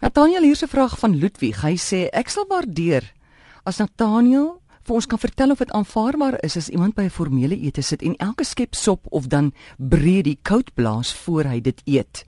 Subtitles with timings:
[0.00, 1.58] Nathaniel hier se vraag van Ludwig.
[1.60, 3.04] Hy sê ek sal waardeer
[3.68, 4.54] as Nathaniel
[4.88, 8.00] vir ons kan vertel of dit aanvaarbaar is as iemand by 'n formele ete sit
[8.02, 12.24] en elke skep sop of dan breed die koud blaas voor hy dit eet.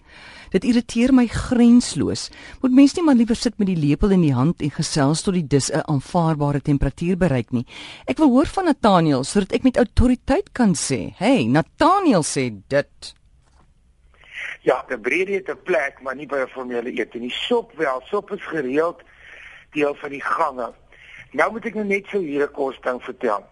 [0.50, 2.29] Dit irriteer my grensloos.
[2.61, 5.34] Moet mense nie maar liewer sit met die lepel in die hand en gesels tot
[5.34, 7.66] die dis 'n aanvaarbare temperatuur bereik nie.
[8.06, 13.14] Ek wil hoor van Nathaniel sodat ek met autoriteit kan sê, "Hey, Nathaniel sê dit."
[14.63, 17.30] Ja, 'n breedie het 'n plek, maar nie by 'n formele ete nie.
[17.30, 19.02] Sop wel, sop is gereeld
[19.70, 20.73] deel van die gange.
[21.30, 23.46] Nou moet ek nou net so hier 'n kos ding vertel.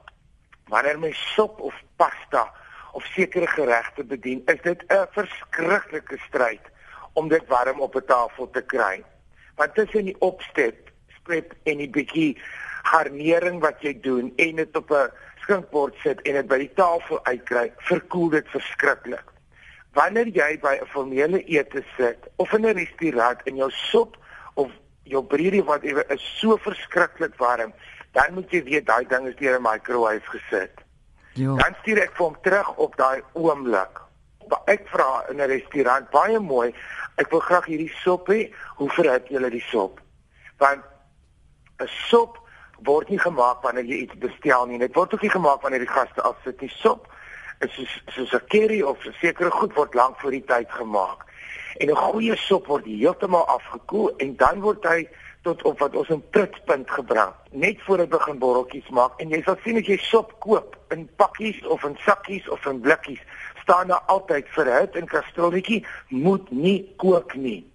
[0.66, 2.52] Wanneer my sop of pasta
[2.92, 6.60] of sekere geregte bedien, is dit 'n verskriklike stryd
[7.12, 9.04] om dit warm op 'n tafel te kry.
[9.56, 12.38] Want tussen die opstep, skep en die bietjie
[12.82, 17.24] garnering wat jy doen en dit op 'n skinkbord sit en dit by die tafel
[17.24, 19.29] uitkry, verkoel dit verskriklik
[19.92, 24.16] wanneer jy by 'n formele ete sit of in 'n restaurant en jou sop
[24.54, 24.70] of
[25.02, 27.72] jou breedie wat ewe is so verskriklik warm,
[28.12, 30.74] dan moet jy weet daai ding is deur 'n microwave gesit.
[31.34, 31.54] Ja.
[31.56, 34.00] Dan stuur ek vir hom terug op daai oomblik.
[34.66, 36.74] Ek vra in 'n restaurant baie mooi,
[37.16, 38.52] ek wil graag hierdie sop hê.
[38.76, 40.00] Hoe verhit julle die sop?
[40.58, 40.82] Want
[41.78, 42.38] 'n sop
[42.82, 44.78] word nie gemaak wanneer jy iets bestel nie.
[44.78, 46.72] Dit word ook nie gemaak wanneer die gaste afsit nie.
[46.80, 47.08] Sop
[47.60, 51.24] is soos 'n curry of 'n sekere goed word lank voor die tyd gemaak.
[51.76, 55.08] En 'n goeie sop word heeltemal afgekoel en dan word hy
[55.42, 57.32] tot op wat ons 'n prutspunt gebring.
[57.50, 61.08] Net voor hy begin borreltjies maak en jy sal sien as jy sop koop in
[61.16, 63.20] pakkies of in sakkies of in blikkies,
[63.62, 67.72] staan daar altyd verhit en kastrolletjie moet nie kook nie.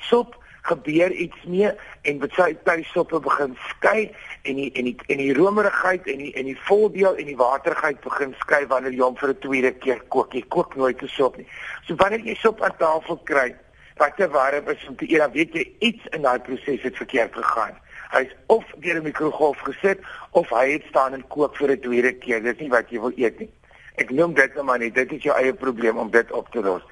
[0.00, 1.70] Sop gebeur iets mee
[2.02, 4.10] en wat sy tuisoppe begin skei
[4.42, 8.00] en die en die en die romerigheid en die en die voldeel en die waterigheid
[8.04, 10.34] begin skei wanneer jy hom vir 'n tweede keer kook.
[10.34, 11.46] Jy kook nooit 'n sop nie.
[11.86, 13.54] So wanneer jy sop aan tafel kry
[13.96, 16.96] wat te warm is om te eet, dan weet jy iets in daai proses het
[16.96, 17.76] verkeerd gegaan.
[18.10, 19.98] Hy's of deur 'n mikrogolf gesit
[20.30, 22.42] of hy het staan en kook vir 'n tweede keer.
[22.42, 23.50] Dis nie wat jy wil eet nie.
[23.96, 26.60] Ek noem dit nou maar net dit is jou eie probleem om dit op te
[26.60, 26.82] los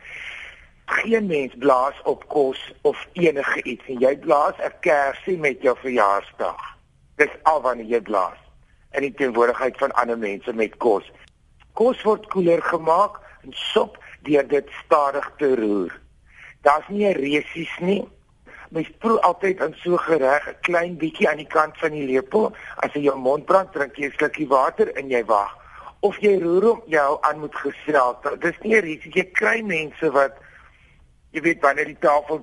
[0.88, 5.76] geen mens blaas op kos of enige iets en jy blaas 'n kersie met jou
[5.78, 6.60] verjaarsdag.
[7.16, 8.38] Dis al wanneer jy blaas
[8.90, 11.10] in die teenwoordigheid van ander mense met kos.
[11.72, 16.00] Kos word koeler gemaak en sop deur dit stadig te roer.
[16.62, 18.08] Daar's nie 'n resies nie.
[18.70, 22.52] Mens proe altyd in so gereg 'n klein bietjie aan die kant van die lepel.
[22.76, 25.56] As jy jou mond brand, drink jy 'n slukkie water en jy wag.
[26.00, 28.18] Of jy roer hom jou aan moet gestel.
[28.38, 30.36] Dis nie 'n resies jy kry mense wat
[31.36, 32.40] jy weet wanneer die tafel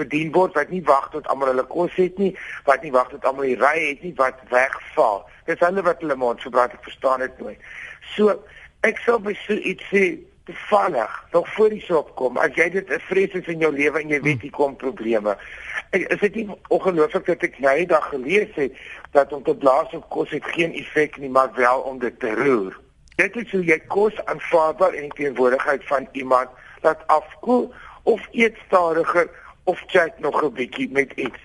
[0.00, 2.32] bedien word wat nie wag tot almal hulle kos het nie
[2.68, 6.16] wat nie wag tot almal die ry het nie wat wegval dis hulle wat hulle
[6.16, 7.68] mond verbrand ek verstaan dit nooit.
[8.14, 8.38] So
[8.86, 10.16] ek sal by so iets sê
[10.48, 14.00] toevallig nog voor die sop kom as jy dit 'n vrees is in jou lewe
[14.00, 15.36] en jy weet hier kom probleme.
[15.90, 18.72] Ek, is dit nie ongelooflik dat ek nou eendag gelees het
[19.12, 22.34] dat om te blaas op kos het geen effek nie maar wel om dit te
[22.34, 22.80] roer?
[23.16, 26.48] Dit is hoe jy kos aanvaarbaar in teenwoordigheid van iemand
[26.80, 27.74] laat afkoel
[28.08, 29.30] of eet stadiger
[29.64, 31.40] of chat nog 'n bietjie met iets.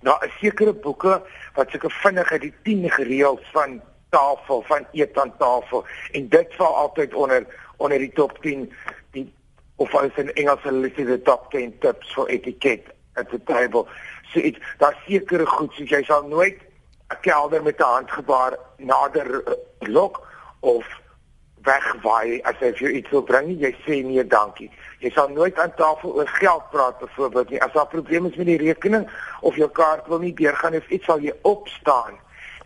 [0.00, 1.22] Daar is sekere boeke
[1.54, 3.80] wat sulke vinnige die 10 reëls van
[4.10, 7.46] tafel van eet aan tafel en dit val altyd onder
[7.76, 8.72] onder die top 10
[9.10, 9.32] die
[9.76, 13.86] of as in Engels hulle sê die top 10 tips for etiquette at the table.
[14.32, 16.58] So dit daar sekere goed soos jy sal nooit
[17.10, 20.26] 'n kelder met 'n handgebaar nader uh, lok
[20.60, 20.86] of
[21.68, 24.70] wegwaai as jy vir iets wil bring, jy sê nee dankie.
[25.02, 27.62] Jy sal nooit aan tafel oor geld praat byvoorbeeld nie.
[27.62, 29.06] As daar probleme is met die rekening
[29.40, 32.18] of jou kaart wil nie deurgaan of iets sal jy opstaan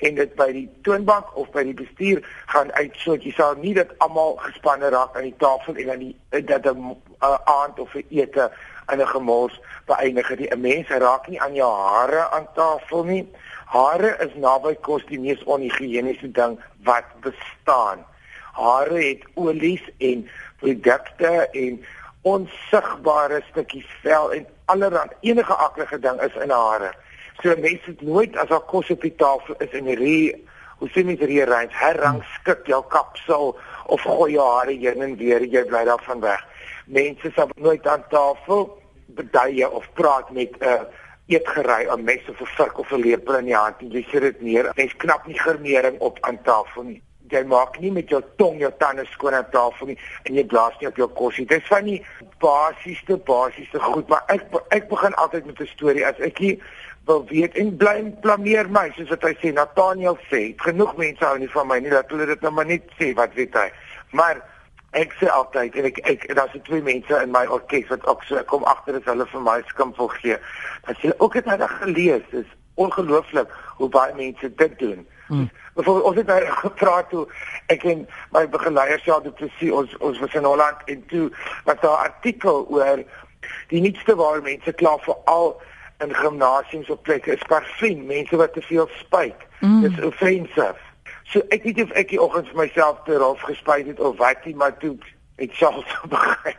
[0.03, 3.23] en dit by die toonbank of by die bestuur gaan uitsoek.
[3.23, 6.97] Jy sal nie dit almal gespanne raak aan die tafel en dan die dat 'n
[7.21, 8.51] aand of 'n ete
[8.93, 10.37] in 'n gemors beëindig.
[10.37, 13.29] Die 'n mens raak nie aan jou hare aan tafel nie.
[13.67, 18.05] Hare is naby kos die mees onhigiëniese ding wat bestaan
[18.53, 20.29] hare het olies en
[20.61, 21.81] produkte en
[22.23, 26.93] onsigbare stukkies vel en allerlei enige aklige ding is in hare.
[27.43, 30.34] So mense het nooit as daar kos op die tafel is in hierdie
[30.78, 33.57] hoe sien jy hierdie range herrangskik jou kapsel
[33.87, 36.43] of gooi jou hare heen en weer jy bly daarvan weg.
[36.87, 38.69] Mense sal nooit aan tafel
[39.16, 40.83] beduie of praat met 'n uh,
[41.27, 43.81] eetgerei, 'n mes of 'n vurk of 'n lepel in die hand.
[43.81, 44.72] Jy sit dit neer.
[44.75, 47.03] Mens knap nie garnering op aan tafel nie
[47.33, 49.99] jy maak nie met jou tong jou tande skoon aan tafel nie
[50.29, 51.49] en jy blaas nie op jou kos nie.
[51.51, 51.99] Dis van die
[52.45, 56.59] basiese basiese goed, maar ek ek begin altyd met 'n storie as ek hier
[57.07, 60.55] wil weet en bly blameer my soos wat hy sê Nathaniel sê.
[60.57, 63.34] Genoeg mense hou nie van my nie dat hulle dit nou maar net sê wat
[63.34, 63.71] weet hy.
[64.11, 64.43] Maar
[64.93, 68.43] Ek sê altyd en ek ek daar's twee mense in my orkes wat ook so
[68.45, 70.37] kom agter as hulle vir my skimpel gee.
[70.84, 73.49] Dat jy ook het nou gelees, is ongelooflik
[73.79, 75.07] hoe baie mense dit doen.
[75.31, 75.49] Hmm.
[75.74, 77.27] Byvoorbeeld ons het daar gepraat toe
[77.66, 81.30] ek en my begeleiers ja dit presies ons ons was in Holland en toe
[81.65, 83.04] was daar 'n artikel oor
[83.69, 85.60] die nuutste waar mense kla vir al
[86.03, 89.47] in gimnasiums op plekke is parfum, mense wat te veel spuit.
[89.60, 89.80] Mm.
[89.80, 90.74] Dis offensive.
[91.22, 94.45] So ek weet of ek die oggend vir myself te rof gespuit het of wat
[94.45, 94.97] nie, maar toe
[95.42, 96.59] ek self so begin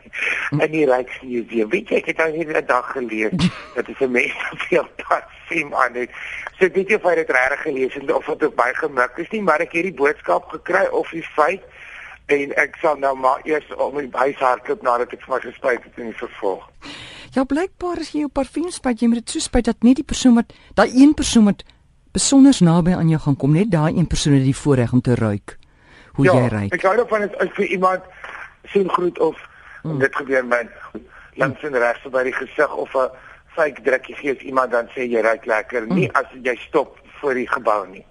[0.59, 1.69] in die Rijksmuseum.
[1.69, 4.33] Weet jy, ek het al hierdie dag gelees dat dit 'n mens
[4.69, 4.87] veel
[5.43, 6.09] parfum aan het.
[6.57, 9.17] So ek weet jy of jy dit reg gelees het of wat ook baie gemik
[9.17, 11.63] is nie, maar ek het die boodskap gekry of die feit
[12.31, 15.83] en ek sal nou maar eers om my huis hardloop nadat ek vir my gespuit
[15.83, 16.69] het in die vervolg.
[17.33, 20.07] Ja, blykbaar as jy jou parfum spuit, jy moet dit so spuit dat net die
[20.07, 21.63] persoon wat daai een persoon wat
[22.13, 25.17] besonder naby aan jou gaan kom, net daai een persoon het die voorreg om te
[25.17, 25.57] ruik
[26.13, 26.75] hoe ja, jy ruik.
[26.77, 28.05] Ek hou daarvan as vir iemand
[28.69, 29.37] sien groet of
[29.81, 29.97] mm.
[29.99, 30.61] dit gebeur my
[31.41, 33.09] langs en regs by die gesig of 'n
[33.55, 35.95] fake drukkie gee as iemand dan sê jy ruik lekker, mm.
[35.95, 38.05] nie as jy stop voor die gebou nie.